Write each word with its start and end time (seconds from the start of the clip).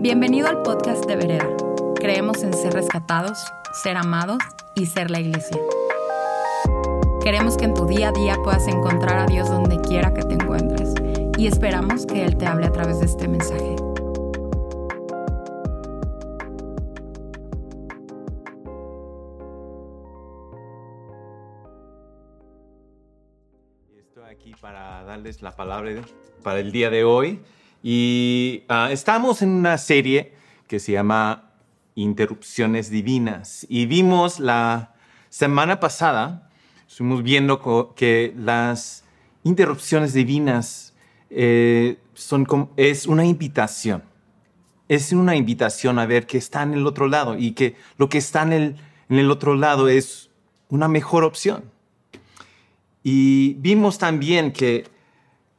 Bienvenido 0.00 0.46
al 0.46 0.62
podcast 0.62 1.04
de 1.06 1.16
Vereda. 1.16 1.48
Creemos 1.96 2.44
en 2.44 2.54
ser 2.54 2.72
rescatados, 2.72 3.36
ser 3.82 3.96
amados 3.96 4.38
y 4.76 4.86
ser 4.86 5.10
la 5.10 5.18
iglesia. 5.18 5.60
Queremos 7.20 7.56
que 7.56 7.64
en 7.64 7.74
tu 7.74 7.84
día 7.84 8.10
a 8.10 8.12
día 8.12 8.36
puedas 8.44 8.68
encontrar 8.68 9.18
a 9.18 9.26
Dios 9.26 9.48
donde 9.48 9.76
quiera 9.80 10.14
que 10.14 10.22
te 10.22 10.34
encuentres 10.34 10.94
y 11.36 11.48
esperamos 11.48 12.06
que 12.06 12.24
Él 12.24 12.36
te 12.36 12.46
hable 12.46 12.66
a 12.66 12.70
través 12.70 13.00
de 13.00 13.06
este 13.06 13.26
mensaje. 13.26 13.74
Estoy 23.98 24.30
aquí 24.30 24.54
para 24.60 25.02
darles 25.02 25.42
la 25.42 25.56
palabra 25.56 25.90
para 26.44 26.60
el 26.60 26.70
día 26.70 26.88
de 26.88 27.02
hoy. 27.02 27.42
Y 27.82 28.64
ah, 28.68 28.88
estamos 28.90 29.42
en 29.42 29.50
una 29.50 29.78
serie 29.78 30.32
que 30.66 30.80
se 30.80 30.92
llama 30.92 31.52
Interrupciones 31.94 32.90
Divinas. 32.90 33.66
Y 33.68 33.86
vimos 33.86 34.40
la 34.40 34.94
semana 35.28 35.80
pasada, 35.80 36.50
estuvimos 36.86 37.22
viendo 37.22 37.94
que 37.94 38.34
las 38.36 39.04
interrupciones 39.44 40.12
divinas 40.12 40.94
eh, 41.30 41.98
son 42.14 42.44
como, 42.44 42.72
es 42.76 43.06
una 43.06 43.24
invitación. 43.24 44.02
Es 44.88 45.12
una 45.12 45.36
invitación 45.36 45.98
a 45.98 46.06
ver 46.06 46.26
qué 46.26 46.38
está 46.38 46.62
en 46.62 46.74
el 46.74 46.86
otro 46.86 47.08
lado 47.08 47.36
y 47.36 47.52
que 47.52 47.76
lo 47.98 48.08
que 48.08 48.18
está 48.18 48.42
en 48.42 48.52
el, 48.52 48.76
en 49.08 49.18
el 49.18 49.30
otro 49.30 49.54
lado 49.54 49.88
es 49.88 50.30
una 50.68 50.88
mejor 50.88 51.24
opción. 51.24 51.64
Y 53.02 53.54
vimos 53.54 53.98
también 53.98 54.52
que 54.52 54.86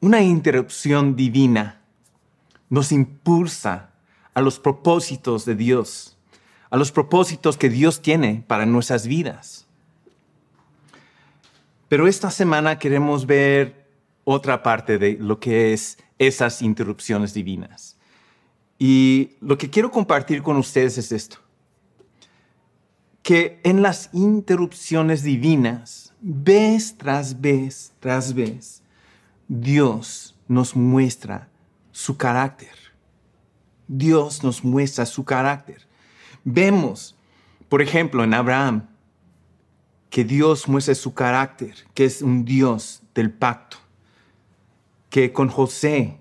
una 0.01 0.21
interrupción 0.21 1.15
divina 1.15 1.78
nos 2.69 2.91
impulsa 2.91 3.91
a 4.33 4.41
los 4.41 4.59
propósitos 4.59 5.45
de 5.45 5.55
Dios, 5.55 6.17
a 6.69 6.77
los 6.77 6.91
propósitos 6.91 7.57
que 7.57 7.69
Dios 7.69 8.01
tiene 8.01 8.43
para 8.47 8.65
nuestras 8.65 9.07
vidas. 9.07 9.67
Pero 11.87 12.07
esta 12.07 12.29
semana 12.29 12.77
queremos 12.77 13.25
ver 13.25 13.87
otra 14.23 14.61
parte 14.61 14.99
de 14.99 15.17
lo 15.19 15.39
que 15.39 15.73
es 15.73 15.97
esas 16.19 16.61
interrupciones 16.61 17.33
divinas. 17.33 17.97
Y 18.77 19.31
lo 19.41 19.57
que 19.57 19.69
quiero 19.69 19.91
compartir 19.91 20.43
con 20.43 20.55
ustedes 20.57 20.97
es 20.99 21.11
esto. 21.11 21.37
Que 23.23 23.59
en 23.63 23.81
las 23.81 24.09
interrupciones 24.13 25.23
divinas, 25.23 26.13
vez 26.21 26.95
tras 26.97 27.41
vez 27.41 27.91
tras 27.99 28.33
vez, 28.33 28.83
Dios 29.47 30.35
nos 30.47 30.75
muestra 30.75 31.49
su 31.99 32.15
carácter. 32.15 32.71
Dios 33.89 34.41
nos 34.41 34.63
muestra 34.63 35.05
su 35.05 35.25
carácter. 35.25 35.85
Vemos, 36.45 37.17
por 37.67 37.81
ejemplo, 37.81 38.23
en 38.23 38.33
Abraham, 38.33 38.87
que 40.09 40.23
Dios 40.23 40.69
muestra 40.69 40.95
su 40.95 41.13
carácter, 41.13 41.75
que 41.93 42.05
es 42.05 42.21
un 42.21 42.45
Dios 42.45 43.01
del 43.13 43.33
pacto. 43.33 43.75
Que 45.09 45.33
con 45.33 45.49
José 45.49 46.17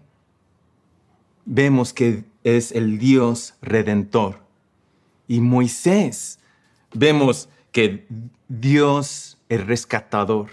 vemos 1.45 1.93
que 1.93 2.25
es 2.43 2.73
el 2.73 2.99
Dios 2.99 3.55
redentor. 3.63 4.41
Y 5.29 5.41
Moisés, 5.41 6.41
vemos 6.93 7.49
que 7.71 8.05
Dios 8.49 9.39
es 9.49 9.65
rescatador. 9.65 10.51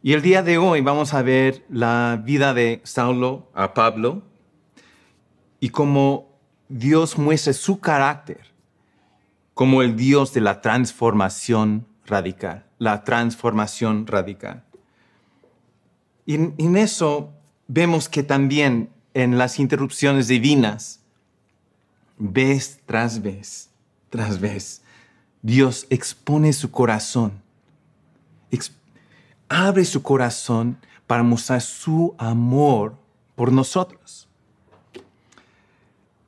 Y 0.00 0.12
el 0.12 0.22
día 0.22 0.44
de 0.44 0.58
hoy 0.58 0.80
vamos 0.80 1.12
a 1.12 1.22
ver 1.22 1.64
la 1.68 2.22
vida 2.24 2.54
de 2.54 2.80
Saulo 2.84 3.50
a 3.52 3.74
Pablo 3.74 4.22
y 5.58 5.70
cómo 5.70 6.38
Dios 6.68 7.18
muestra 7.18 7.52
su 7.52 7.80
carácter 7.80 8.52
como 9.54 9.82
el 9.82 9.96
Dios 9.96 10.32
de 10.32 10.40
la 10.40 10.60
transformación 10.60 11.84
radical, 12.06 12.64
la 12.78 13.02
transformación 13.02 14.06
radical. 14.06 14.62
Y 16.24 16.34
en, 16.34 16.76
eso 16.76 17.32
vemos 17.66 18.08
que 18.08 18.22
también 18.22 18.90
en 19.14 19.36
las 19.36 19.58
interrupciones 19.58 20.28
divinas, 20.28 21.00
vez 22.18 22.80
tras 22.86 23.20
vez, 23.20 23.70
tras 24.10 24.38
vez, 24.38 24.82
Dios 25.42 25.88
expone 25.90 26.52
su 26.52 26.70
corazón, 26.70 27.42
abre 29.48 29.84
su 29.84 30.02
corazón 30.02 30.78
para 31.06 31.22
mostrar 31.22 31.60
su 31.60 32.14
amor 32.18 32.96
por 33.34 33.52
nosotros. 33.52 34.28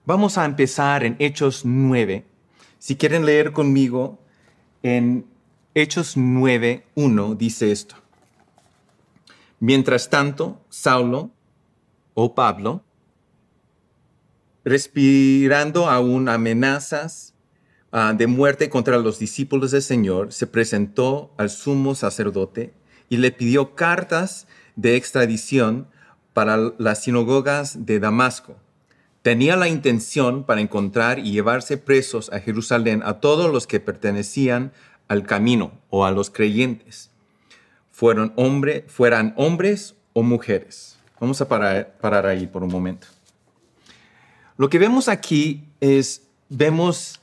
Vamos 0.07 0.39
a 0.39 0.45
empezar 0.45 1.05
en 1.05 1.17
Hechos 1.19 1.65
9. 1.65 2.25
Si 2.79 2.97
quieren 2.97 3.27
leer 3.27 3.53
conmigo, 3.53 4.19
en 4.83 5.27
Hechos 5.75 6.17
9, 6.17 6.87
1 6.95 7.35
dice 7.35 7.71
esto. 7.71 7.97
Mientras 9.61 10.09
tanto, 10.09 10.65
Saulo 10.71 11.31
o 12.15 12.35
Pablo, 12.35 12.83
respirando 14.65 15.89
aún 15.89 16.29
amenazas 16.29 17.35
ah, 17.93 18.15
de 18.17 18.27
muerte 18.27 18.71
contra 18.71 18.99
los 18.99 19.19
discípulos 19.19 19.71
del 19.71 19.83
Señor, 19.83 20.33
se 20.33 20.47
presentó 20.47 21.35
al 21.37 21.51
sumo 21.51 21.95
sacerdote 21.95 22.80
y 23.11 23.19
le 23.19 23.33
pidió 23.33 23.75
cartas 23.75 24.47
de 24.77 24.97
extradición 24.97 25.89
para 26.33 26.57
las 26.79 27.03
sinagogas 27.03 27.85
de 27.85 28.01
Damasco. 28.01 28.57
Tenía 29.21 29.57
la 29.57 29.69
intención 29.69 30.45
para 30.45 30.63
encontrar 30.63 31.19
y 31.19 31.33
llevarse 31.33 31.77
presos 31.77 32.33
a 32.33 32.41
Jerusalén 32.41 33.03
a 33.05 33.21
todos 33.21 33.53
los 33.53 33.67
que 33.67 33.81
pertenecían 33.81 34.73
al 35.09 35.25
camino 35.25 35.73
o 35.91 36.07
a 36.07 36.13
los 36.13 36.31
creyentes, 36.31 37.11
fueron 37.91 38.33
hombre, 38.37 38.85
fueran 38.87 39.35
hombres 39.37 39.97
o 40.13 40.23
mujeres. 40.23 40.97
Vamos 41.21 41.41
a 41.41 41.49
parar, 41.49 42.27
ahí 42.27 42.47
por 42.47 42.63
un 42.63 42.71
momento. 42.71 43.09
Lo 44.57 44.71
que 44.71 44.79
vemos 44.79 45.09
aquí 45.09 45.65
es, 45.81 46.23
vemos 46.49 47.21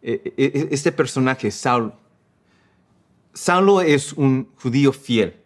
eh, 0.00 0.32
eh, 0.38 0.68
este 0.70 0.92
personaje, 0.92 1.50
Saulo. 1.50 2.03
Saulo 3.34 3.80
es 3.80 4.12
un 4.12 4.48
judío 4.62 4.92
fiel, 4.92 5.36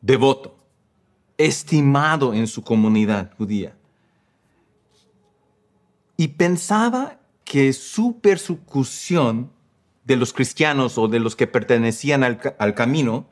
devoto, 0.00 0.58
estimado 1.36 2.32
en 2.32 2.46
su 2.46 2.62
comunidad 2.62 3.32
judía. 3.36 3.76
Y 6.16 6.28
pensaba 6.28 7.20
que 7.44 7.74
su 7.74 8.20
persecución 8.20 9.50
de 10.04 10.16
los 10.16 10.32
cristianos 10.32 10.96
o 10.96 11.08
de 11.08 11.20
los 11.20 11.36
que 11.36 11.46
pertenecían 11.46 12.24
al, 12.24 12.40
al 12.58 12.74
camino, 12.74 13.26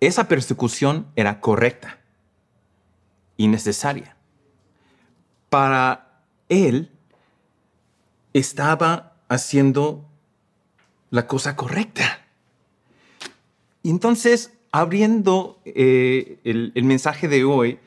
esa 0.00 0.26
persecución 0.26 1.06
era 1.14 1.40
correcta 1.40 2.00
y 3.36 3.46
necesaria. 3.46 4.16
Para 5.50 6.24
él 6.48 6.90
estaba 8.32 9.16
haciendo 9.28 10.09
la 11.10 11.26
cosa 11.26 11.56
correcta. 11.56 12.26
Y 13.82 13.90
entonces, 13.90 14.52
abriendo 14.72 15.60
eh, 15.64 16.38
el, 16.44 16.72
el 16.74 16.84
mensaje 16.84 17.28
de 17.28 17.44
hoy, 17.44 17.78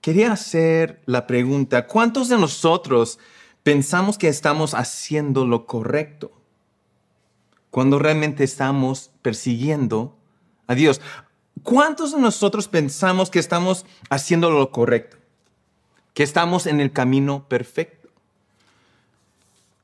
quería 0.00 0.32
hacer 0.32 1.02
la 1.06 1.26
pregunta, 1.26 1.86
¿cuántos 1.86 2.28
de 2.28 2.38
nosotros 2.38 3.18
pensamos 3.62 4.18
que 4.18 4.28
estamos 4.28 4.74
haciendo 4.74 5.46
lo 5.46 5.66
correcto 5.66 6.32
cuando 7.70 7.98
realmente 7.98 8.44
estamos 8.44 9.10
persiguiendo 9.22 10.16
a 10.66 10.74
Dios? 10.74 11.00
¿Cuántos 11.62 12.12
de 12.12 12.20
nosotros 12.20 12.68
pensamos 12.68 13.30
que 13.30 13.38
estamos 13.38 13.84
haciendo 14.08 14.50
lo 14.50 14.70
correcto? 14.70 15.16
Que 16.14 16.22
estamos 16.22 16.66
en 16.66 16.80
el 16.80 16.92
camino 16.92 17.48
perfecto 17.48 17.95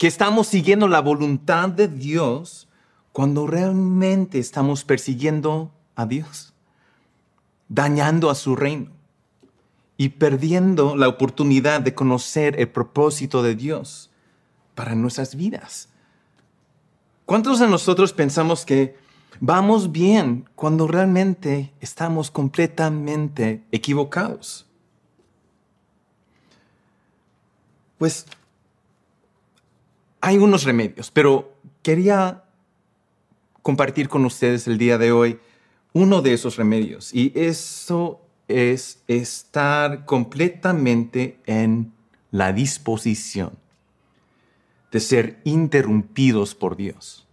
que 0.02 0.08
estamos 0.08 0.48
siguiendo 0.48 0.88
la 0.88 0.98
voluntad 0.98 1.68
de 1.68 1.86
Dios 1.86 2.66
cuando 3.12 3.46
realmente 3.46 4.40
estamos 4.40 4.82
persiguiendo 4.82 5.70
a 5.94 6.06
Dios, 6.06 6.54
dañando 7.68 8.28
a 8.28 8.34
su 8.34 8.56
reino 8.56 8.90
y 9.96 10.08
perdiendo 10.08 10.96
la 10.96 11.06
oportunidad 11.06 11.82
de 11.82 11.94
conocer 11.94 12.58
el 12.58 12.68
propósito 12.68 13.44
de 13.44 13.54
Dios 13.54 14.10
para 14.74 14.96
nuestras 14.96 15.36
vidas. 15.36 15.88
¿Cuántos 17.24 17.60
de 17.60 17.68
nosotros 17.68 18.12
pensamos 18.12 18.66
que 18.66 18.96
vamos 19.38 19.92
bien 19.92 20.48
cuando 20.56 20.88
realmente 20.88 21.72
estamos 21.80 22.32
completamente 22.32 23.62
equivocados? 23.70 24.66
Pues 27.98 28.26
hay 30.22 30.38
unos 30.38 30.62
remedios, 30.62 31.10
pero 31.10 31.52
quería 31.82 32.44
compartir 33.60 34.08
con 34.08 34.24
ustedes 34.24 34.68
el 34.68 34.78
día 34.78 34.96
de 34.96 35.10
hoy 35.10 35.40
uno 35.92 36.22
de 36.22 36.32
esos 36.32 36.56
remedios. 36.56 37.12
Y 37.12 37.32
eso 37.34 38.20
es 38.46 39.02
estar 39.08 40.04
completamente 40.04 41.40
en 41.44 41.92
la 42.30 42.52
disposición 42.52 43.58
de 44.92 45.00
ser 45.00 45.40
interrumpidos 45.42 46.54
por 46.54 46.76
Dios. 46.76 47.26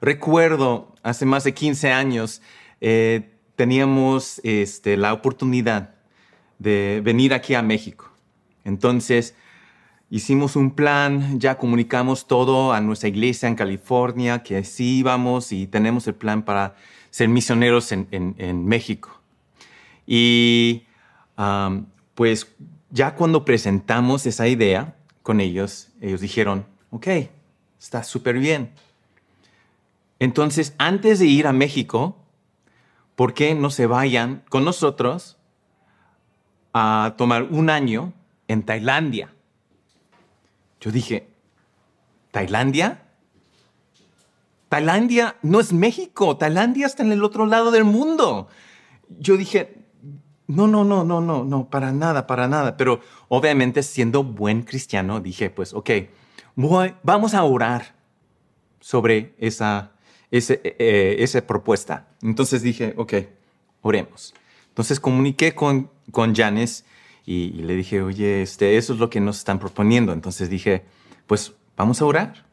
Recuerdo, 0.00 0.94
hace 1.02 1.26
más 1.26 1.42
de 1.42 1.54
15 1.54 1.90
años, 1.90 2.40
eh, 2.80 3.30
teníamos 3.56 4.40
este, 4.44 4.96
la 4.96 5.12
oportunidad 5.12 5.94
de 6.60 7.00
venir 7.02 7.34
aquí 7.34 7.54
a 7.54 7.62
México. 7.62 8.12
Entonces, 8.64 9.34
hicimos 10.10 10.56
un 10.56 10.70
plan, 10.70 11.40
ya 11.40 11.58
comunicamos 11.58 12.26
todo 12.26 12.72
a 12.72 12.80
nuestra 12.80 13.08
iglesia 13.08 13.48
en 13.48 13.54
California, 13.56 14.42
que 14.42 14.62
sí 14.64 14.98
íbamos 14.98 15.52
y 15.52 15.66
tenemos 15.66 16.06
el 16.06 16.14
plan 16.14 16.42
para 16.42 16.76
ser 17.10 17.28
misioneros 17.28 17.92
en, 17.92 18.66
México. 18.66 19.20
Y 20.06 20.84
pues 22.14 22.54
ya 22.90 23.14
cuando 23.14 23.44
presentamos 23.44 24.26
esa 24.26 24.48
idea 24.48 24.94
con 25.22 25.40
ellos, 25.40 25.88
ellos 26.00 26.20
dijeron, 26.20 26.66
ok, 26.90 27.08
está 27.78 28.02
súper 28.02 28.38
bien. 28.38 28.70
Entonces, 30.18 30.74
antes 30.78 31.18
de 31.18 31.26
ir 31.26 31.46
a 31.46 31.52
México, 31.52 32.16
¿por 33.16 33.34
qué 33.34 33.54
no 33.54 33.70
se 33.70 33.86
vayan 33.86 34.42
con 34.48 34.64
nosotros 34.64 35.36
a 36.72 37.14
tomar 37.18 37.42
un 37.44 37.68
año 37.70 38.12
en 38.48 38.62
Tailandia? 38.62 39.35
Yo 40.86 40.92
dije, 40.92 41.26
¿Tailandia? 42.30 43.02
Tailandia 44.68 45.34
no 45.42 45.58
es 45.58 45.72
México, 45.72 46.36
Tailandia 46.36 46.86
está 46.86 47.02
en 47.02 47.10
el 47.10 47.24
otro 47.24 47.44
lado 47.44 47.72
del 47.72 47.82
mundo. 47.82 48.46
Yo 49.18 49.36
dije, 49.36 49.78
no, 50.46 50.68
no, 50.68 50.84
no, 50.84 51.02
no, 51.02 51.20
no, 51.20 51.42
no, 51.42 51.68
para 51.70 51.90
nada, 51.90 52.28
para 52.28 52.46
nada. 52.46 52.76
Pero 52.76 53.00
obviamente 53.26 53.82
siendo 53.82 54.22
buen 54.22 54.62
cristiano, 54.62 55.18
dije, 55.18 55.50
pues, 55.50 55.74
ok, 55.74 55.90
vamos 56.54 57.34
a 57.34 57.42
orar 57.42 57.96
sobre 58.78 59.34
esa, 59.38 59.90
ese, 60.30 60.60
eh, 60.62 61.16
esa 61.18 61.44
propuesta. 61.44 62.06
Entonces 62.22 62.62
dije, 62.62 62.94
ok, 62.96 63.12
oremos. 63.82 64.34
Entonces 64.68 65.00
comuniqué 65.00 65.52
con, 65.52 65.90
con 66.12 66.32
Janes 66.32 66.84
y, 67.26 67.50
le 67.50 67.74
dije, 67.74 68.02
oye, 68.02 68.42
este, 68.42 68.76
eso 68.76 68.92
es 68.92 69.00
lo 69.00 69.10
que 69.10 69.20
nos 69.20 69.38
están 69.38 69.58
proponiendo. 69.58 70.12
Entonces 70.12 70.48
dije, 70.48 70.84
pues 71.26 71.52
vamos 71.76 72.00
a 72.00 72.04
orar. 72.04 72.46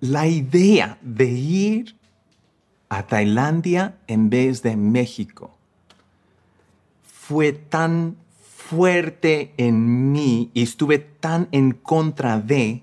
La 0.00 0.26
idea 0.26 0.98
de 1.00 1.24
ir 1.24 1.96
a 2.90 3.06
Tailandia 3.06 3.98
en 4.06 4.28
vez 4.28 4.62
de 4.62 4.76
México 4.76 5.56
fue 7.02 7.52
tan 7.52 8.16
fuerte 8.68 9.54
en 9.56 10.12
mí 10.12 10.50
y 10.52 10.62
estuve 10.62 10.98
tan 10.98 11.48
en 11.52 11.72
contra 11.72 12.38
de, 12.38 12.82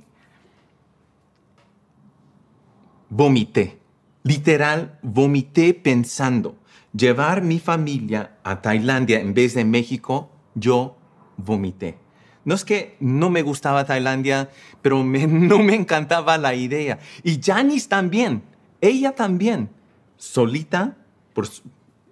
vomité. 3.09 3.79
Literal, 4.25 4.97
vomité 5.03 5.75
pensando, 5.75 6.55
llevar 6.97 7.43
mi 7.43 7.59
familia 7.59 8.31
a 8.43 8.59
Tailandia 8.59 9.19
en 9.19 9.35
vez 9.35 9.53
de 9.53 9.65
México, 9.65 10.31
yo 10.55 10.97
vomité. 11.37 11.99
No 12.43 12.55
es 12.55 12.65
que 12.65 12.95
no 12.99 13.29
me 13.29 13.43
gustaba 13.43 13.85
Tailandia, 13.85 14.49
pero 14.81 15.03
no 15.03 15.59
me 15.59 15.75
encantaba 15.75 16.39
la 16.39 16.55
idea. 16.55 16.97
Y 17.23 17.39
Janice 17.39 17.87
también, 17.87 18.41
ella 18.81 19.11
también, 19.11 19.69
solita, 20.17 20.97
por, 21.35 21.47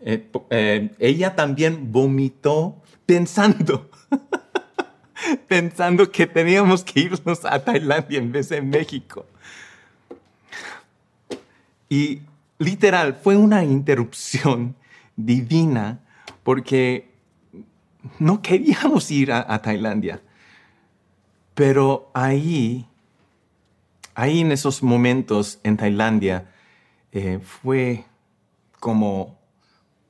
eh, 0.02 0.30
eh, 0.52 0.92
ella 1.00 1.36
también 1.36 1.92
vomitó 1.92 2.76
pensando, 3.08 3.90
pensando 5.48 6.12
que 6.12 6.28
teníamos 6.28 6.84
que 6.84 7.00
irnos 7.00 7.44
a 7.44 7.58
Tailandia 7.64 8.20
en 8.20 8.32
vez 8.32 8.50
de 8.50 8.62
México. 8.62 9.26
Y 11.94 12.24
literal, 12.58 13.14
fue 13.14 13.38
una 13.38 13.64
interrupción 13.64 14.76
divina 15.16 16.00
porque 16.42 17.12
no 18.18 18.42
queríamos 18.42 19.12
ir 19.12 19.32
a, 19.32 19.62
Tailandia. 19.62 20.20
Pero 21.54 22.10
ahí, 22.16 22.88
ahí 24.16 24.40
en 24.40 24.52
esos 24.52 24.82
momentos 24.82 25.60
en 25.62 25.78
Tailandia, 25.78 26.52
eh, 27.12 27.40
fue 27.44 28.06
como 28.80 29.38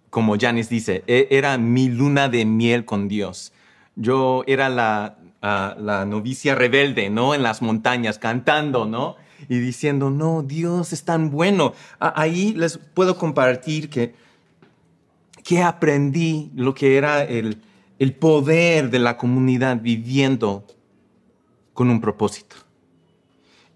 como 0.09 0.37
Janis 0.39 0.69
dice, 0.69 1.03
e, 1.07 1.27
era 1.31 1.57
mi 1.57 1.89
luna 1.89 2.29
de 2.29 2.45
miel 2.45 2.85
con 2.85 3.09
Dios. 3.09 3.51
Yo 3.97 4.43
era 4.47 4.69
la, 4.69 5.17
la 5.43 6.05
novicia 6.05 6.55
rebelde, 6.55 7.09
¿no? 7.09 7.35
En 7.35 7.43
las 7.43 7.61
montañas, 7.61 8.17
cantando, 8.17 8.85
¿no? 8.85 9.17
Y 9.49 9.59
diciendo, 9.59 10.09
no, 10.09 10.41
Dios 10.41 10.93
es 10.93 11.03
tan 11.03 11.29
bueno. 11.29 11.73
Ahí 11.99 12.53
les 12.53 12.77
puedo 12.77 13.17
compartir 13.17 13.89
que, 13.89 14.15
que 15.43 15.61
aprendí 15.61 16.49
lo 16.55 16.73
que 16.73 16.95
era 16.95 17.23
el, 17.23 17.61
el 17.99 18.13
poder 18.13 18.89
de 18.89 18.99
la 18.99 19.17
comunidad 19.17 19.81
viviendo 19.81 20.65
con 21.73 21.89
un 21.89 21.99
propósito. 21.99 22.55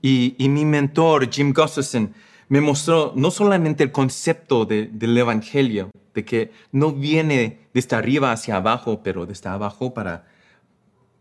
Y, 0.01 0.35
y 0.37 0.47
mi 0.47 0.63
mentor, 0.63 1.29
Jim 1.29 1.53
Gustafson, 1.53 2.13
me 2.47 2.61
mostró 2.61 3.11
no 3.13 3.29
solamente 3.29 3.83
el 3.83 3.91
concepto 3.91 4.65
del 4.65 5.17
Evangelio, 5.17 5.89
de 6.13 6.23
que 6.23 6.51
no 6.71 6.93
viene 6.93 7.67
desde 7.73 7.97
arriba 7.97 8.31
hacia 8.31 8.55
abajo, 8.55 9.01
pero 9.03 9.25
desde 9.25 9.49
abajo 9.49 9.93
para, 9.93 10.25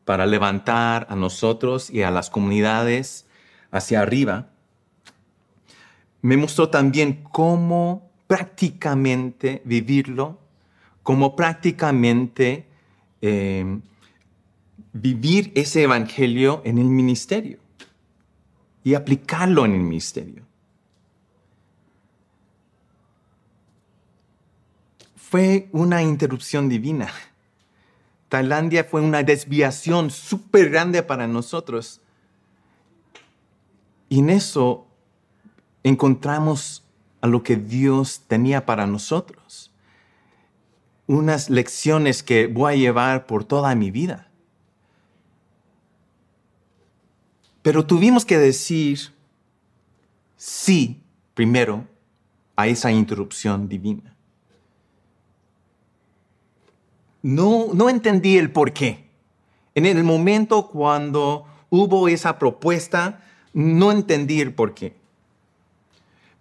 para 0.06 0.24
levantar 0.24 1.06
a 1.10 1.16
nosotros 1.16 1.90
y 1.90 2.02
a 2.02 2.10
las 2.10 2.30
comunidades 2.30 3.26
hacia 3.70 4.00
arriba, 4.00 4.48
me 6.22 6.38
mostró 6.38 6.70
también 6.70 7.22
cómo 7.30 8.10
prácticamente 8.26 9.60
vivirlo, 9.66 10.38
cómo 11.02 11.36
prácticamente 11.36 12.66
eh, 13.20 13.78
vivir 14.94 15.52
ese 15.54 15.82
evangelio 15.82 16.62
en 16.64 16.78
el 16.78 16.86
ministerio 16.86 17.58
y 18.82 18.94
aplicarlo 18.94 19.66
en 19.66 19.74
el 19.74 19.80
ministerio. 19.80 20.46
fue 25.36 25.68
una 25.72 26.02
interrupción 26.02 26.68
divina. 26.68 27.10
Tailandia 28.28 28.85
fue 28.85 29.00
una 29.00 29.23
desviación 29.23 30.11
súper 30.11 30.71
grande 30.71 31.02
para 31.02 31.28
nosotros. 31.28 32.00
Y 34.09 34.21
en 34.21 34.30
eso 34.30 34.87
encontramos 35.83 36.85
a 37.21 37.28
lo 37.28 37.42
que 37.42 37.56
Dios 37.56 38.23
tenía 38.26 38.66
para 38.66 38.87
nosotros. 38.87 39.73
Unas 41.06 41.50
lecciones 41.50 42.23
que 42.23 42.49
voy 42.49 42.73
a 42.73 42.76
llevar 42.76 43.26
por 43.26 43.45
toda 43.45 43.75
mi 43.76 43.92
vida. 43.92 44.28
Pero 47.62 47.87
tuvimos 47.87 48.25
que 48.25 48.38
decir 48.38 49.12
sí 50.37 51.02
primero 51.35 51.87
a 52.56 52.66
esa 52.66 52.90
interrupción 52.90 53.68
divina 53.68 54.15
no, 57.26 57.88
entendí 57.88 58.38
el 58.38 58.52
por 58.52 58.73
qué. 58.73 59.04
En 59.75 59.85
el 59.85 60.04
momento 60.04 60.68
cuando 60.68 61.45
hubo 61.71 62.06
esa 62.06 62.38
propuesta, 62.38 63.21
no 63.52 63.90
entendí 63.90 64.40
el 64.40 64.54
por 64.54 64.75
qué. 64.75 64.95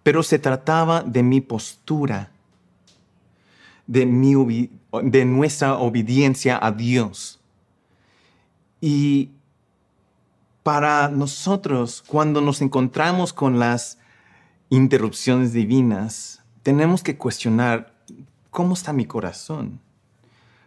Pero 0.04 0.22
se 0.22 0.38
trataba 0.38 1.02
de 1.02 1.24
mi 1.24 1.40
postura, 1.40 2.30
de, 3.88 4.68
de 5.02 5.24
nuestra 5.24 5.76
obediencia 5.76 6.56
a 6.62 6.70
Dios. 6.70 7.40
Y 8.80 9.30
para 10.62 11.08
nosotros, 11.08 12.04
cuando 12.06 12.40
nos 12.40 12.62
encontramos 12.62 13.32
con 13.32 13.58
las 13.58 13.98
interrupciones 14.70 15.52
divinas, 15.52 16.42
tenemos 16.62 17.02
que 17.02 17.16
cuestionar 17.16 17.92
cómo 18.52 18.74
está 18.74 18.92
mi 18.92 19.04
corazón. 19.04 19.80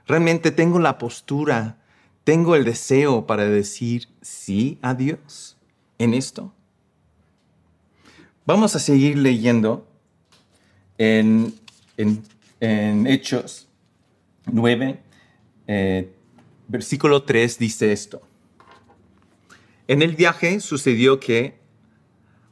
Realmente 0.09 0.49
tengo 0.49 0.79
la 0.79 0.97
postura, 0.97 1.77
tengo 2.23 2.55
el 2.55 2.65
deseo 2.65 3.27
para 3.27 3.45
decir 3.45 4.07
sí 4.23 4.79
a 4.81 4.95
Dios 4.95 5.55
en 5.99 6.15
esto. 6.15 6.51
Vamos 8.43 8.75
a 8.75 8.79
seguir 8.79 9.19
leyendo 9.19 9.87
en, 10.97 11.53
Hechos 12.59 13.67
9, 14.47 14.99
eh, 15.67 16.11
versículo 16.67 17.21
3 17.21 17.59
dice 17.59 17.91
esto. 17.91 18.23
En 19.87 20.01
el 20.01 20.15
viaje 20.15 20.59
sucedió 20.59 21.19
que 21.19 21.59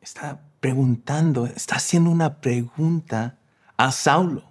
Está 0.00 0.40
preguntando, 0.60 1.44
está 1.44 1.76
haciendo 1.76 2.08
una 2.08 2.40
pregunta 2.40 3.36
a 3.76 3.92
Saulo. 3.92 4.50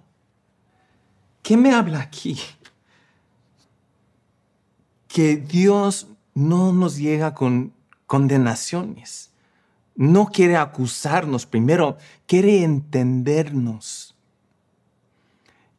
¿Qué 1.42 1.56
me 1.56 1.74
habla 1.74 1.98
aquí? 1.98 2.38
Que 5.08 5.38
Dios 5.38 6.06
no 6.34 6.72
nos 6.72 6.98
llega 6.98 7.34
con 7.34 7.72
condenaciones. 8.06 9.32
No 9.96 10.26
quiere 10.26 10.56
acusarnos 10.56 11.46
primero, 11.46 11.98
quiere 12.28 12.62
entendernos 12.62 14.07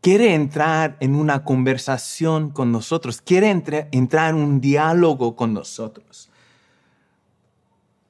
quiere 0.02 0.34
entrar 0.34 0.98
en 1.00 1.16
una 1.16 1.44
conversación 1.44 2.52
con 2.52 2.72
nosotros, 2.72 3.22
quiere 3.22 3.50
entrar 3.50 4.30
en 4.30 4.36
un 4.36 4.62
diálogo 4.62 5.36
con 5.36 5.54
nosotros. 5.54 6.30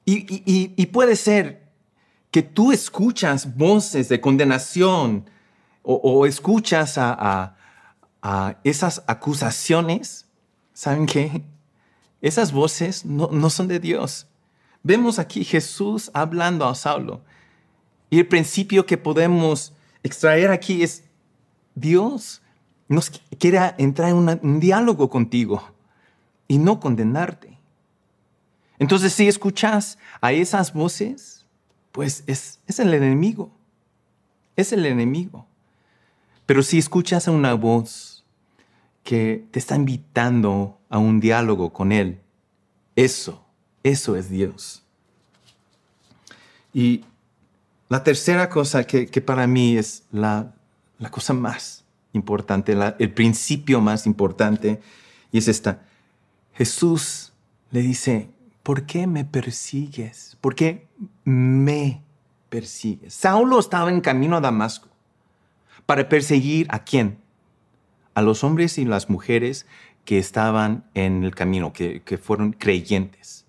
Y, 0.04 0.86
puede 0.86 1.14
ser 1.14 1.68
que 2.32 2.42
tú 2.42 2.72
escuchas 2.72 3.56
voces 3.56 4.08
de 4.08 4.20
condenación 4.20 5.30
o, 5.82 6.26
escuchas 6.26 6.94
a, 6.98 7.56
esas 8.64 9.02
acusaciones. 9.06 10.26
¿Saben 10.72 11.06
qué? 11.06 11.42
Esas 12.20 12.52
voces 12.52 13.04
no, 13.04 13.28
no 13.32 13.50
son 13.50 13.68
de 13.68 13.78
Dios. 13.78 14.26
Vemos 14.82 15.18
aquí 15.18 15.44
Jesús 15.44 16.10
hablando 16.12 16.66
a 16.66 16.74
Saulo. 16.74 17.22
Y 18.10 18.18
el 18.18 18.26
principio 18.26 18.86
que 18.86 18.98
podemos 18.98 19.72
extraer 20.02 20.50
aquí 20.50 20.82
es 20.82 21.04
Dios 21.80 22.42
nos 22.88 23.10
quiere 23.38 23.74
entrar 23.78 24.10
en 24.10 24.16
un 24.16 24.60
diálogo 24.60 25.08
contigo 25.08 25.62
y 26.48 26.58
no 26.58 26.80
condenarte. 26.80 27.56
Entonces, 28.78 29.12
si 29.12 29.28
escuchas 29.28 29.98
a 30.20 30.32
esas 30.32 30.72
voces, 30.72 31.46
pues 31.92 32.24
es, 32.26 32.60
es 32.66 32.80
el 32.80 32.92
enemigo. 32.92 33.52
Es 34.56 34.72
el 34.72 34.86
enemigo. 34.86 35.46
Pero 36.46 36.62
si 36.62 36.78
escuchas 36.78 37.28
a 37.28 37.30
una 37.30 37.54
voz 37.54 38.24
que 39.04 39.46
te 39.50 39.58
está 39.58 39.76
invitando 39.76 40.78
a 40.88 40.98
un 40.98 41.20
diálogo 41.20 41.72
con 41.72 41.92
Él, 41.92 42.20
eso, 42.96 43.44
eso 43.82 44.16
es 44.16 44.30
Dios. 44.30 44.82
Y 46.72 47.04
la 47.88 48.02
tercera 48.02 48.48
cosa 48.50 48.84
que, 48.84 49.06
que 49.06 49.20
para 49.20 49.46
mí 49.46 49.76
es 49.76 50.04
la 50.10 50.54
la 51.00 51.10
cosa 51.10 51.32
más 51.32 51.84
importante, 52.12 52.76
el 52.98 53.12
principio 53.12 53.80
más 53.80 54.06
importante, 54.06 54.80
y 55.32 55.38
es 55.38 55.48
esta. 55.48 55.82
Jesús 56.52 57.32
le 57.70 57.80
dice, 57.80 58.30
¿por 58.62 58.84
qué 58.84 59.06
me 59.06 59.24
persigues? 59.24 60.36
¿Por 60.40 60.54
qué 60.54 60.86
me 61.24 62.02
persigues? 62.48 63.14
Saulo 63.14 63.58
estaba 63.58 63.90
en 63.90 64.00
camino 64.00 64.36
a 64.36 64.40
Damasco 64.40 64.88
para 65.86 66.08
perseguir 66.08 66.66
a 66.70 66.84
quién? 66.84 67.18
A 68.14 68.22
los 68.22 68.44
hombres 68.44 68.76
y 68.76 68.84
las 68.84 69.08
mujeres 69.08 69.66
que 70.04 70.18
estaban 70.18 70.84
en 70.94 71.24
el 71.24 71.34
camino, 71.34 71.72
que, 71.72 72.20
fueron 72.22 72.52
creyentes. 72.52 73.46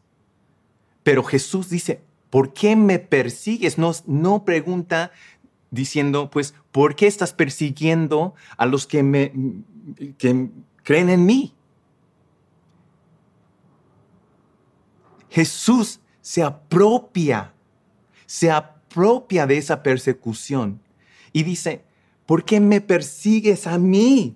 Pero 1.04 1.24
Jesús 1.24 1.70
dice, 1.70 2.02
¿por 2.30 2.54
qué 2.54 2.76
me 2.76 3.00
persigues? 3.00 3.78
No, 3.78 3.92
no 4.06 4.46
pregunta 4.46 5.12
diciendo, 5.72 6.30
pues, 6.30 6.54
¿por 6.72 6.96
qué 6.96 7.08
estás 7.08 7.34
persiguiendo 7.34 8.36
a 8.58 8.66
los 8.66 8.86
que, 8.86 9.02
me, 9.02 9.32
que 10.18 10.50
creen 10.84 11.10
en 11.10 11.26
mí? 11.26 11.56
Jesús 15.30 16.02
se 16.20 16.44
apropia, 16.44 17.54
se 18.26 18.52
apropia 18.52 19.48
de 19.48 19.58
esa 19.58 19.82
persecución 19.82 20.82
y 21.32 21.44
dice, 21.44 21.86
¿por 22.26 22.44
qué 22.44 22.60
me 22.60 22.82
persigues 22.82 23.66
a 23.66 23.78
mí? 23.78 24.36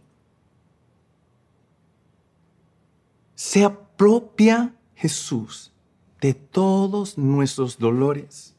Se 3.36 3.66
apropia 3.66 4.74
Jesús 4.96 5.74
de 6.22 6.34
todos 6.34 7.18
nuestros 7.18 7.78
dolores 7.78 8.55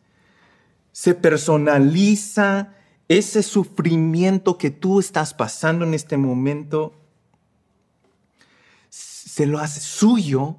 se 0.96 1.14
personaliza 1.14 2.72
ese 3.06 3.42
sufrimiento 3.42 4.56
que 4.56 4.70
tú 4.70 4.98
estás 4.98 5.34
pasando 5.34 5.84
en 5.84 5.92
este 5.92 6.16
momento, 6.16 6.94
se 8.88 9.44
lo 9.44 9.58
hace 9.58 9.80
suyo 9.80 10.56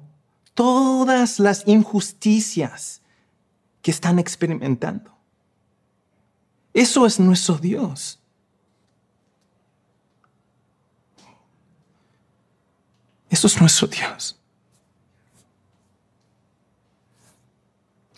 todas 0.54 1.40
las 1.40 1.66
injusticias 1.66 3.02
que 3.82 3.90
están 3.90 4.20
experimentando. 4.20 5.12
Eso 6.72 7.04
es 7.04 7.18
nuestro 7.18 7.58
Dios. 7.58 8.20
Eso 13.28 13.48
es 13.48 13.60
nuestro 13.60 13.88
Dios. 13.88 14.40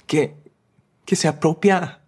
Que, 0.06 0.36
que 1.06 1.16
se 1.16 1.26
apropia 1.26 1.99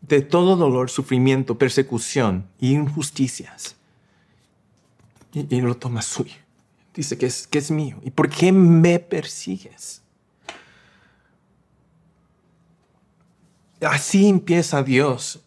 de 0.00 0.20
todo 0.20 0.56
dolor, 0.56 0.90
sufrimiento, 0.90 1.56
persecución 1.56 2.46
e 2.60 2.66
injusticias. 2.66 3.76
Y, 5.32 5.60
lo 5.60 5.76
toma 5.76 6.02
suyo. 6.02 6.36
Dice 6.94 7.18
que 7.18 7.26
es, 7.26 7.46
que 7.46 7.58
es 7.58 7.70
mío. 7.70 7.98
¿Y 8.04 8.10
por 8.10 8.28
qué 8.28 8.52
me 8.52 8.98
persigues? 8.98 10.02
Así 13.80 14.28
empieza 14.28 14.82
Dios 14.82 15.40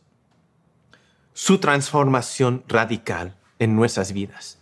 su 1.33 1.59
transformación 1.59 2.63
radical 2.67 3.37
en 3.59 3.75
nuestras 3.75 4.11
vidas, 4.11 4.57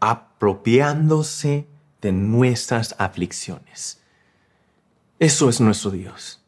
apropiándose 0.00 1.66
de 2.00 2.12
nuestras 2.12 2.94
aflicciones. 2.98 4.00
Eso 5.18 5.48
es 5.48 5.60
nuestro 5.60 5.90
Dios. 5.90 6.41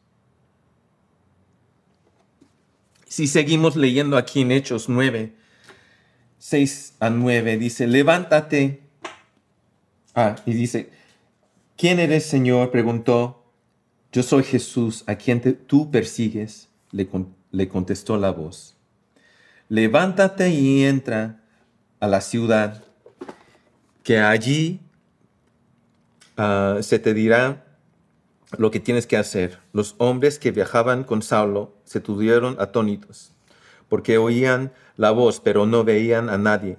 Si 3.14 3.28
seguimos 3.28 3.76
leyendo 3.76 4.16
aquí 4.16 4.40
en 4.40 4.50
Hechos 4.50 4.88
9, 4.88 5.33
6 6.37 6.94
a 6.99 7.11
9 7.11 7.59
dice, 7.59 7.87
levántate. 7.87 8.80
Ah, 10.16 10.35
y 10.44 10.52
dice, 10.52 10.90
¿quién 11.76 12.00
eres, 12.00 12.26
Señor? 12.26 12.73
preguntó. 12.73 13.44
Yo 14.11 14.25
soy 14.25 14.42
Jesús, 14.42 15.04
a 15.06 15.14
quien 15.14 15.40
tú 15.68 15.92
persigues, 15.92 16.71
le, 16.90 17.09
le 17.52 17.68
contestó 17.68 18.16
la 18.16 18.33
voz. 18.33 18.75
Levántate 19.68 20.50
y 20.50 20.83
entra 20.83 21.40
a 22.00 22.09
la 22.09 22.21
ciudad, 22.21 22.83
que 24.02 24.18
allí 24.18 24.80
ah, 26.37 26.78
se 26.80 26.99
te 26.99 27.14
dirá 27.14 27.63
lo 28.58 28.70
que 28.70 28.80
tienes 28.80 29.06
que 29.06 29.16
hacer. 29.16 29.58
Los 29.73 29.94
hombres 29.99 30.38
que 30.38 30.50
viajaban 30.50 31.04
con 31.04 31.23
Saulo 31.23 31.75
se 31.84 32.00
tuvieron 32.00 32.56
atónitos, 32.58 33.32
porque 33.88 34.18
oían 34.18 34.73
la 34.96 35.11
voz, 35.11 35.40
pero 35.40 35.66
no 35.66 35.84
veían 35.84 36.28
a 36.28 36.38
nadie. 36.38 36.78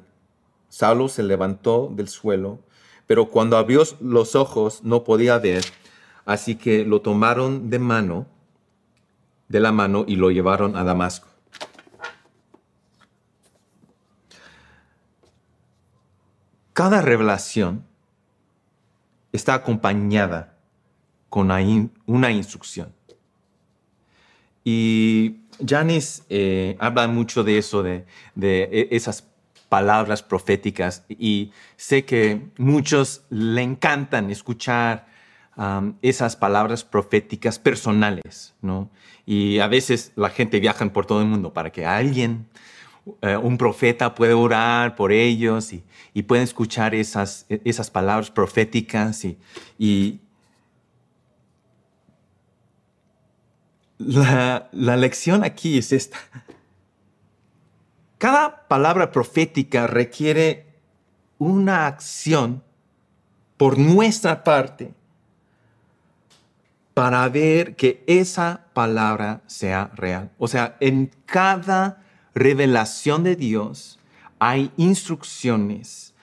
Saulo 0.69 1.07
se 1.07 1.23
levantó 1.23 1.91
del 1.93 2.07
suelo, 2.07 2.59
pero 3.07 3.29
cuando 3.29 3.57
abrió 3.57 3.83
los 3.99 4.35
ojos 4.35 4.83
no 4.83 5.03
podía 5.03 5.37
ver 5.37 5.63
Así 6.25 6.55
que 6.55 6.83
lo 6.83 7.01
tomaron 7.01 7.69
de 7.69 7.77
mano, 7.77 8.25
de 9.47 9.59
la 9.59 9.71
mano 9.71 10.05
y 10.07 10.15
lo 10.15 10.31
llevaron 10.31 10.75
a 10.75 10.83
Damasco. 10.83 11.27
Cada 16.73 17.01
revelación 17.01 17.85
está 19.31 19.53
acompañada 19.53 20.54
con 21.29 21.51
una 22.05 22.31
instrucción. 22.31 22.93
Y 24.63 25.37
Janis 25.65 26.23
eh, 26.29 26.75
habla 26.79 27.07
mucho 27.07 27.43
de 27.43 27.57
eso, 27.57 27.83
de, 27.83 28.05
de 28.33 28.63
e, 28.63 28.87
esas 28.91 29.27
palabras 29.69 30.23
proféticas, 30.23 31.03
y 31.09 31.51
sé 31.75 32.05
que 32.05 32.41
muchos 32.57 33.23
le 33.29 33.61
encantan 33.61 34.29
escuchar 34.31 35.07
esas 36.01 36.35
palabras 36.35 36.83
proféticas 36.83 37.59
personales, 37.59 38.53
¿no? 38.61 38.89
Y 39.25 39.59
a 39.59 39.67
veces 39.67 40.11
la 40.17 40.29
gente 40.29 40.59
viaja 40.59 40.85
por 40.91 41.05
todo 41.05 41.21
el 41.21 41.27
mundo 41.27 41.53
para 41.53 41.71
que 41.71 41.85
alguien, 41.85 42.45
eh, 43.21 43.37
un 43.37 43.57
profeta 43.57 44.13
pueda 44.15 44.35
orar 44.35 44.95
por 44.97 45.13
ellos 45.13 45.71
y, 45.71 45.83
y 46.13 46.25
escuchar 46.35 46.93
esas, 46.93 47.45
esas 47.47 47.89
palabras 47.89 48.31
proféticas 48.31 49.25
y 49.79 50.19
la, 53.97 54.69
la 54.71 54.97
lección 54.97 55.43
aquí 55.43 55.77
es 55.77 55.91
esta. 55.91 56.17
Cada 58.17 58.67
palabra 58.67 59.11
profética 59.11 59.87
requiere 59.87 60.65
una 61.37 61.87
acción 61.87 62.63
por 63.57 63.77
nuestra 63.77 64.43
parte 64.43 64.93
para 66.93 67.27
ver 67.27 67.75
que 67.75 68.03
esa 68.07 68.67
palabra 68.73 69.41
sea 69.47 69.91
real. 69.95 70.31
O 70.37 70.47
sea, 70.47 70.77
en 70.79 71.11
cada 71.25 72.01
revelación 72.33 73.23
de 73.23 73.35
Dios 73.35 73.99
hay 74.39 74.71
instrucciones 74.77 76.14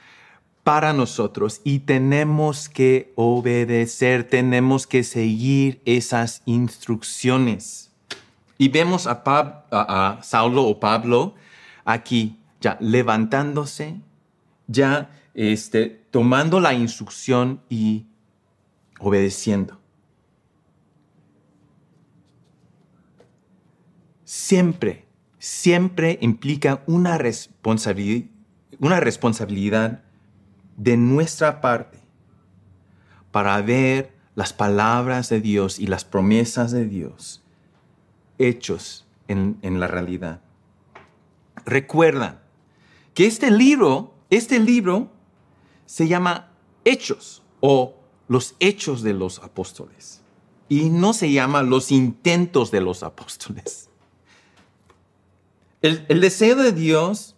para 0.62 0.92
nosotros 0.92 1.60
y 1.64 1.80
tenemos 1.80 2.68
que 2.68 3.12
obedecer, 3.16 4.24
tenemos 4.24 4.86
que 4.86 5.02
seguir 5.04 5.82
esas 5.84 6.42
instrucciones. 6.46 7.90
Y 8.58 8.68
vemos 8.68 9.06
a, 9.06 10.18
Saulo 10.22 10.64
o 10.64 10.78
Pablo 10.78 11.34
aquí 11.84 12.38
ya 12.60 12.76
levantándose, 12.80 14.00
ya 14.68 15.10
este, 15.34 15.86
tomando 16.10 16.60
la 16.60 16.74
instrucción 16.74 17.60
y 17.68 18.06
obedeciendo. 19.00 19.82
siempre, 24.32 25.04
siempre 25.38 26.18
implica 26.22 26.82
una 26.86 27.18
responsabilidad, 27.18 28.30
una 28.78 28.98
responsabilidad 28.98 30.04
de 30.76 30.96
nuestra 30.96 31.60
parte 31.60 31.98
para 33.30 33.60
ver 33.62 34.14
las 34.34 34.52
palabras 34.52 35.28
de 35.28 35.40
Dios 35.40 35.78
y 35.78 35.86
las 35.86 36.04
promesas 36.04 36.72
de 36.72 36.86
Dios 36.86 37.42
hechos 38.38 39.06
en, 39.28 39.58
en 39.62 39.80
la 39.80 39.86
realidad. 39.86 40.40
Recuerda 41.64 42.42
que 43.14 43.26
este 43.26 43.50
libro, 43.50 44.14
este 44.30 44.58
libro 44.58 45.10
se 45.86 46.08
llama 46.08 46.50
Hechos 46.84 47.42
o 47.60 47.94
los 48.28 48.56
Hechos 48.58 49.02
de 49.02 49.12
los 49.12 49.38
Apóstoles 49.40 50.22
y 50.72 50.88
no 50.88 51.12
se 51.12 51.30
llama 51.30 51.62
los 51.62 51.92
intentos 51.92 52.70
de 52.70 52.80
los 52.80 53.02
apóstoles. 53.02 53.90
El, 55.82 56.20
deseo 56.20 56.56
de 56.56 56.72
Dios 56.72 57.36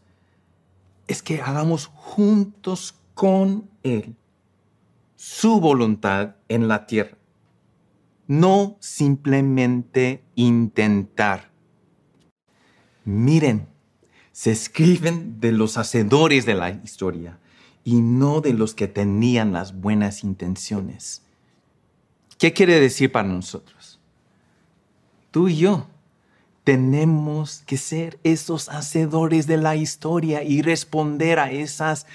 es 1.08 1.20
que 1.20 1.40
hagamos 1.40 1.86
juntos 1.86 2.94
con 3.14 3.70
Él 3.82 4.16
su 5.16 5.60
voluntad 5.60 6.36
en 6.48 6.68
la 6.68 6.86
tierra. 6.86 7.16
No 8.26 8.76
simplemente 8.80 10.22
intentar. 10.34 11.50
Miren, 13.04 13.68
se 14.32 14.50
escriben 14.50 15.40
de 15.40 15.52
los 15.52 15.78
hacedores 15.78 16.44
de 16.46 16.54
la 16.54 16.70
historia 16.70 17.38
y 17.84 18.00
no 18.00 18.40
de 18.40 18.52
los 18.52 18.74
que 18.74 18.88
tenían 18.88 19.52
las 19.52 19.80
buenas 19.80 20.24
intenciones. 20.24 21.22
¿Qué 22.38 22.52
quiere 22.52 22.80
decir 22.80 23.12
para 23.12 23.28
nosotros? 23.28 24.00
Tú 25.30 25.48
y 25.48 25.56
yo 25.56 25.86
tenemos 26.64 27.62
que 27.66 27.76
ser 27.76 28.18
esos 28.24 28.70
hacedores 28.70 29.46
de 29.46 29.58
la 29.58 29.76
historia 29.76 30.42
y 30.42 30.62
responder 30.62 31.38
a 31.38 31.50
esas 31.52 32.06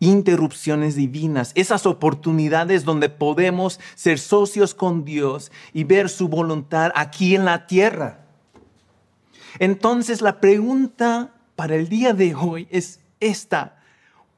interrupciones 0.00 0.94
divinas, 0.96 1.52
esas 1.54 1.84
oportunidades 1.84 2.84
donde 2.84 3.10
podemos 3.10 3.78
ser 3.94 4.18
socios 4.18 4.74
con 4.74 5.04
Dios 5.04 5.52
y 5.74 5.84
ver 5.84 6.08
su 6.08 6.28
voluntad 6.28 6.90
aquí 6.94 7.34
en 7.34 7.44
la 7.44 7.66
tierra. 7.66 8.24
Entonces 9.58 10.22
la 10.22 10.40
pregunta 10.40 11.34
para 11.54 11.76
el 11.76 11.88
día 11.88 12.14
de 12.14 12.34
hoy 12.34 12.66
es 12.70 13.00
esta. 13.20 13.82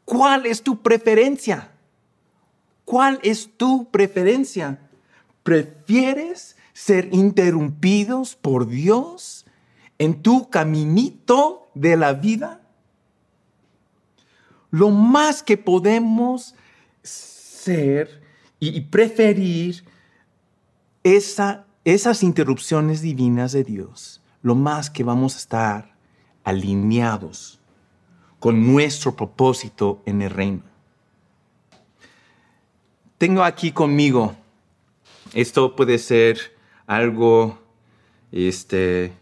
¿Cuál 0.04 0.46
es 0.46 0.62
tu 0.62 0.82
preferencia? 0.82 1.70
¿Cuál 2.84 3.20
es 3.22 3.50
tu 3.56 3.88
preferencia? 3.90 4.80
¿Prefieres 5.44 6.56
ser 6.72 7.08
interrumpidos 7.12 8.34
por 8.34 8.66
Dios? 8.66 9.39
En 10.00 10.22
tu 10.22 10.48
caminito 10.48 11.68
de 11.74 11.94
la 11.94 12.14
vida, 12.14 12.62
lo 14.70 14.88
más 14.88 15.42
que 15.42 15.58
podemos 15.58 16.54
ser 17.02 18.22
y 18.58 18.80
preferir 18.80 19.84
esa, 21.04 21.66
esas 21.84 22.22
interrupciones 22.22 23.02
divinas 23.02 23.52
de 23.52 23.62
Dios, 23.62 24.22
lo 24.42 24.54
más 24.54 24.88
que 24.88 25.04
vamos 25.04 25.34
a 25.34 25.38
estar 25.38 25.94
alineados 26.44 27.60
con 28.38 28.72
nuestro 28.72 29.14
propósito 29.14 30.00
en 30.06 30.22
el 30.22 30.30
reino. 30.30 30.62
Tengo 33.18 33.44
aquí 33.44 33.70
conmigo, 33.70 34.34
esto 35.34 35.76
puede 35.76 35.98
ser 35.98 36.38
algo 36.86 37.58
este, 38.32 39.19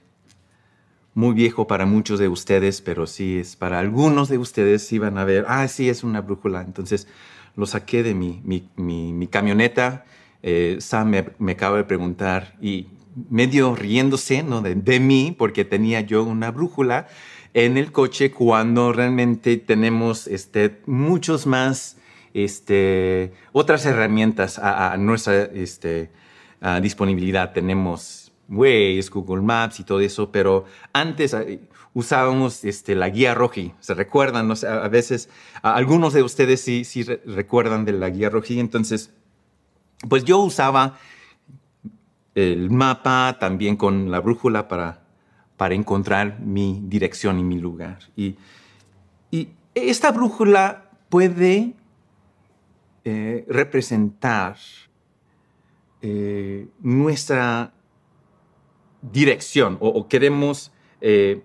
muy 1.19 1.35
viejo 1.35 1.67
para 1.67 1.85
muchos 1.85 2.21
de 2.21 2.29
ustedes, 2.29 2.81
pero 2.81 3.09
sí 3.09 3.39
es 3.39 3.57
para 3.57 3.81
algunos 3.81 4.29
de 4.29 4.39
ustedes 4.39 4.93
iban 4.93 5.19
a 5.19 5.25
ver, 5.25 5.47
ah, 5.49 5.67
sí, 5.67 5.89
es 5.89 6.05
una 6.05 6.21
brújula. 6.21 6.63
Entonces 6.63 7.09
lo 7.57 7.67
saqué 7.67 8.05
de 8.05 8.15
mi, 8.15 8.41
mi, 8.45 9.27
camioneta. 9.27 10.05
Eh, 10.45 10.77
Sam 10.79 11.13
me, 11.39 11.53
acaba 11.53 11.79
de 11.79 11.83
preguntar 11.83 12.55
y 12.63 12.87
medio 13.31 13.75
riéndose 13.75 14.45
¿no? 14.45 14.63
de, 14.63 14.77
de, 14.77 15.01
mí 15.01 15.35
porque 15.37 15.65
tenía 15.65 16.03
yo 16.03 16.23
una 16.23 16.53
brújula 16.53 17.09
en 17.53 17.77
el 17.79 17.91
coche 17.91 18.31
cuando 18.31 18.93
realmente 18.93 19.57
tenemos 19.57 20.29
este, 20.29 20.79
muchos 20.87 21.49
más 21.49 21.97
este, 22.33 23.33
otras 23.51 23.85
herramientas 23.87 24.61
a, 24.61 24.97
nuestra 24.97 25.43
este, 25.43 26.11
disponibilidad. 26.81 27.53
Tenemos 27.53 28.28
Waze, 28.49 29.09
Google 29.13 29.43
Maps 29.43 29.81
y 29.81 29.85
todo 29.85 30.01
eso, 30.01 30.31
pero 30.33 30.65
antes 30.93 31.35
eh, 31.35 31.61
usábamos 31.95 32.65
este, 32.65 32.95
la 32.95 33.09
guía 33.11 33.35
Roji, 33.35 33.75
¿se 33.81 33.95
recuerdan? 33.95 34.51
a 34.51 34.89
veces, 34.89 35.29
algunos 35.63 36.13
de 36.13 36.23
ustedes 36.23 36.61
sí, 36.61 37.03
recuerdan 37.27 37.85
de 37.85 37.93
la 37.93 38.09
guía 38.11 38.31
Roji, 38.31 38.59
entonces, 38.61 39.13
pues 40.09 40.25
yo 40.25 40.39
usaba 40.39 40.99
el 42.35 42.71
mapa 42.71 43.37
también 43.41 43.77
con 43.77 44.11
la 44.11 44.21
brújula 44.21 44.69
para, 44.69 45.03
encontrar 45.75 46.39
mi 46.41 46.81
dirección 46.85 47.41
y 47.41 47.43
mi 47.43 47.59
lugar. 47.59 47.99
Y, 48.17 48.37
y 49.31 49.49
esta 49.75 50.13
brújula 50.13 50.89
puede 51.09 51.75
eh, 53.05 53.45
representar 53.49 54.57
eh, 56.01 56.69
nuestra 56.81 57.73
dirección 59.03 59.77
o, 59.81 60.09
queremos 60.09 60.73
eh, 61.01 61.43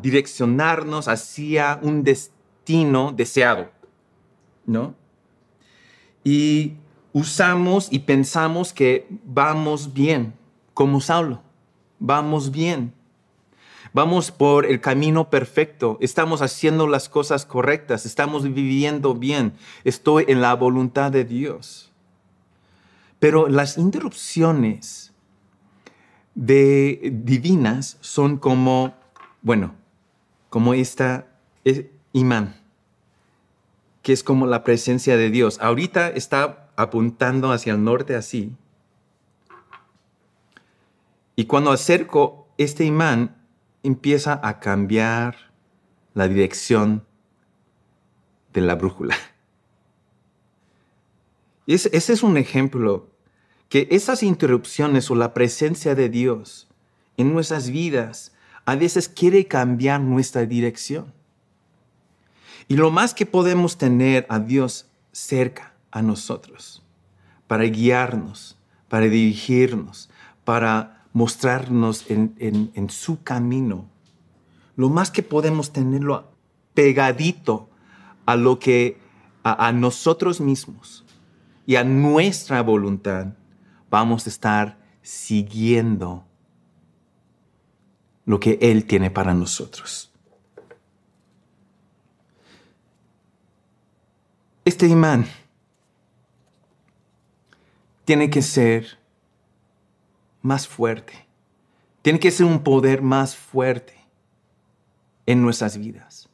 direccionarnos 0.00 1.08
hacia 1.08 1.78
un 1.82 2.02
destino 2.02 3.12
deseado, 3.12 3.70
¿no? 4.66 4.94
Y 6.22 6.74
usamos 7.12 7.88
y 7.90 8.00
pensamos 8.00 8.72
que 8.72 9.06
vamos 9.24 9.92
bien, 9.92 10.34
como 10.72 11.00
Saulo, 11.00 11.42
vamos 11.98 12.50
bien. 12.50 12.92
Vamos 13.92 14.32
por 14.32 14.66
el 14.66 14.80
camino 14.80 15.30
perfecto, 15.30 15.98
estamos 16.00 16.42
haciendo 16.42 16.88
las 16.88 17.08
cosas 17.08 17.46
correctas, 17.46 18.04
estamos 18.06 18.42
viviendo 18.42 19.14
bien, 19.14 19.52
estoy 19.84 20.24
en 20.26 20.40
la 20.40 20.52
voluntad 20.54 21.12
de 21.12 21.24
Dios. 21.24 21.92
Pero 23.20 23.48
las 23.48 23.78
interrupciones 23.78 25.13
de 26.34 27.10
divinas 27.12 27.98
son 28.00 28.38
como, 28.38 28.94
bueno, 29.42 29.74
como 30.50 30.74
esta 30.74 31.26
imán, 32.12 32.60
que 34.02 34.12
es 34.12 34.22
como 34.22 34.46
la 34.46 34.64
presencia 34.64 35.16
de 35.16 35.30
Dios. 35.30 35.58
Ahorita 35.60 36.08
está 36.08 36.70
apuntando 36.76 37.52
hacia 37.52 37.72
el 37.72 37.84
norte 37.84 38.16
así. 38.16 38.52
Y 41.36 41.46
cuando 41.46 41.72
acerco 41.72 42.48
este 42.58 42.84
imán, 42.84 43.36
empieza 43.82 44.40
a 44.42 44.60
cambiar 44.60 45.36
la 46.14 46.28
dirección 46.28 47.04
de 48.52 48.60
la 48.60 48.74
brújula. 48.74 49.16
Y 51.66 51.72
ese 51.72 51.96
es 51.96 52.22
un 52.22 52.36
ejemplo 52.36 53.08
que 53.68 53.88
esas 53.90 54.22
interrupciones 54.22 55.10
o 55.10 55.14
la 55.14 55.34
presencia 55.34 55.94
de 55.94 56.08
Dios 56.08 56.68
en 57.16 57.32
nuestras 57.32 57.70
vidas 57.70 58.32
a 58.64 58.76
veces 58.76 59.08
quiere 59.08 59.46
cambiar 59.46 60.00
nuestra 60.00 60.46
dirección. 60.46 61.12
Y 62.68 62.76
lo 62.76 62.90
más 62.90 63.14
que 63.14 63.26
podemos 63.26 63.76
tener 63.76 64.26
a 64.28 64.38
Dios 64.38 64.86
cerca 65.12 65.74
a 65.90 66.02
nosotros, 66.02 66.82
para 67.46 67.64
guiarnos, 67.64 68.56
para 68.88 69.06
dirigirnos, 69.06 70.08
para 70.44 71.04
mostrarnos 71.12 72.06
en, 72.08 72.90
su 72.90 73.22
camino, 73.22 73.88
lo 74.76 74.88
más 74.88 75.10
que 75.10 75.22
podemos 75.22 75.72
tenerlo 75.72 76.32
pegadito 76.72 77.68
a 78.26 78.36
lo 78.36 78.58
que 78.58 78.98
a 79.44 79.72
nosotros 79.72 80.40
mismos 80.40 81.04
y 81.66 81.76
a 81.76 81.84
nuestra 81.84 82.62
voluntad 82.62 83.34
vamos 83.90 84.26
a 84.26 84.30
estar 84.30 84.78
siguiendo 85.02 86.24
lo 88.24 88.40
que 88.40 88.58
Él 88.60 88.86
tiene 88.86 89.10
para 89.10 89.34
nosotros. 89.34 90.10
Este 94.64 94.86
imán 94.86 95.26
tiene 98.04 98.30
que 98.30 98.40
ser 98.40 98.98
más 100.40 100.66
fuerte, 100.66 101.26
tiene 102.02 102.18
que 102.18 102.30
ser 102.30 102.46
un 102.46 102.62
poder 102.62 103.02
más 103.02 103.36
fuerte 103.36 103.94
en 105.26 105.42
nuestras 105.42 105.76
vidas. 105.76 106.28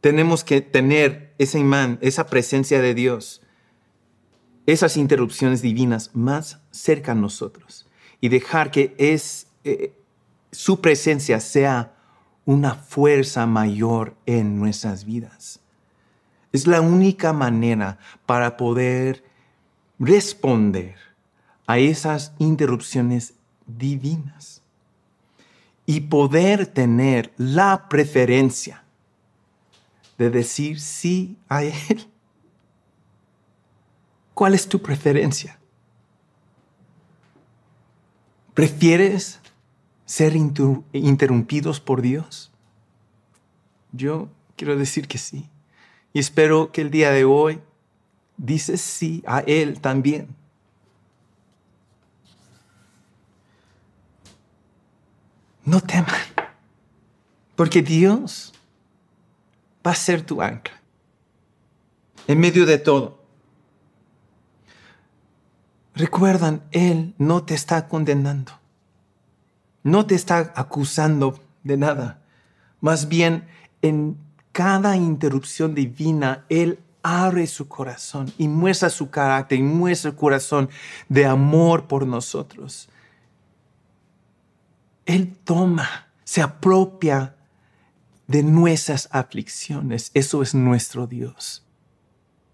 Tenemos 0.00 0.44
que 0.44 0.60
tener 0.60 1.34
ese 1.38 1.58
imán, 1.58 1.98
esa 2.00 2.26
presencia 2.26 2.80
de 2.80 2.94
Dios 2.94 3.42
esas 4.66 4.96
interrupciones 4.96 5.62
divinas 5.62 6.10
más 6.14 6.60
cerca 6.70 7.12
a 7.12 7.14
nosotros 7.16 7.88
y 8.20 8.28
dejar 8.28 8.70
que 8.70 8.94
es, 8.98 9.46
eh, 9.64 9.94
su 10.52 10.80
presencia 10.80 11.40
sea 11.40 11.94
una 12.44 12.74
fuerza 12.74 13.46
mayor 13.46 14.16
en 14.26 14.58
nuestras 14.58 15.04
vidas. 15.04 15.60
Es 16.52 16.66
la 16.66 16.80
única 16.80 17.32
manera 17.32 17.98
para 18.26 18.56
poder 18.56 19.24
responder 19.98 20.96
a 21.66 21.78
esas 21.78 22.32
interrupciones 22.38 23.34
divinas 23.66 24.62
y 25.86 26.00
poder 26.00 26.66
tener 26.66 27.32
la 27.36 27.88
preferencia 27.88 28.84
de 30.18 30.30
decir 30.30 30.80
sí 30.80 31.36
a 31.48 31.62
Él 31.62 32.10
¿Cuál 34.34 34.54
es 34.54 34.68
tu 34.68 34.80
preferencia? 34.80 35.58
¿Prefieres 38.54 39.40
ser 40.04 40.34
interrumpidos 40.36 41.80
por 41.80 42.02
Dios? 42.02 42.50
Yo 43.92 44.28
quiero 44.56 44.76
decir 44.76 45.08
que 45.08 45.18
sí. 45.18 45.48
Y 46.12 46.18
espero 46.18 46.72
que 46.72 46.80
el 46.80 46.90
día 46.90 47.10
de 47.10 47.24
hoy 47.24 47.60
dices 48.36 48.80
sí 48.80 49.22
a 49.26 49.40
Él 49.40 49.80
también. 49.80 50.28
No 55.64 55.80
teman, 55.80 56.06
porque 57.54 57.80
Dios 57.80 58.52
va 59.86 59.92
a 59.92 59.94
ser 59.94 60.22
tu 60.22 60.42
ancla 60.42 60.80
en 62.26 62.40
medio 62.40 62.66
de 62.66 62.78
todo. 62.78 63.19
Recuerdan, 66.00 66.62
Él 66.70 67.14
no 67.18 67.44
te 67.44 67.52
está 67.52 67.86
condenando. 67.86 68.52
No 69.82 70.06
te 70.06 70.14
está 70.14 70.50
acusando 70.56 71.38
de 71.62 71.76
nada. 71.76 72.22
Más 72.80 73.06
bien, 73.06 73.46
en 73.82 74.16
cada 74.50 74.96
interrupción 74.96 75.74
divina, 75.74 76.46
Él 76.48 76.78
abre 77.02 77.46
su 77.46 77.68
corazón 77.68 78.32
y 78.38 78.48
muestra 78.48 78.88
su 78.88 79.10
carácter 79.10 79.58
y 79.58 79.62
muestra 79.62 80.12
el 80.12 80.16
corazón 80.16 80.70
de 81.10 81.26
amor 81.26 81.86
por 81.86 82.06
nosotros. 82.06 82.88
Él 85.04 85.36
toma, 85.44 86.08
se 86.24 86.40
apropia 86.40 87.36
de 88.26 88.42
nuestras 88.42 89.06
aflicciones. 89.12 90.12
Eso 90.14 90.40
es 90.40 90.54
nuestro 90.54 91.06
Dios. 91.06 91.62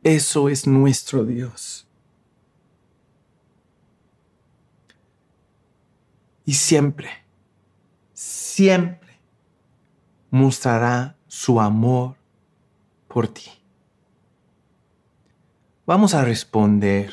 Eso 0.03 0.49
es 0.49 0.67
nuestro 0.67 1.25
Dios. 1.25 1.86
Y 6.47 6.55
siempre, 6.55 7.11
siempre 8.15 9.21
mostrará 10.31 11.17
su 11.27 11.61
amor 11.61 12.15
por 13.09 13.29
ti. 13.29 13.51
Vamos 15.85 16.15
a 16.15 16.25
responder 16.25 17.13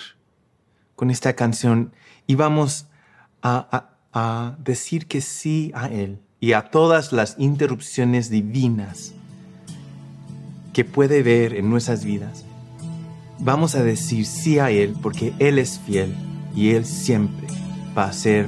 con 0.95 1.09
esta 1.09 1.33
canción 1.33 1.93
y 2.27 2.35
vamos 2.35 2.87
a, 3.41 3.89
decir 4.59 5.07
que 5.07 5.21
sí 5.21 5.71
a 5.73 5.87
Él 5.87 6.19
y 6.39 6.53
a 6.53 6.69
todas 6.69 7.11
las 7.11 7.35
interrupciones 7.39 8.29
divinas 8.29 9.13
que 10.71 10.85
puede 10.85 11.23
ver 11.23 11.55
en 11.55 11.71
nuestras 11.71 12.05
vidas. 12.05 12.45
Vamos 13.39 13.73
a 13.73 13.83
decir 13.83 14.27
sí 14.27 14.59
a 14.59 14.69
Él 14.69 14.95
porque 15.01 15.33
Él 15.39 15.57
es 15.57 15.79
fiel 15.79 16.15
y 16.55 16.71
Él 16.71 16.85
siempre 16.85 17.47
va 17.97 18.05
a 18.05 18.13
ser 18.13 18.47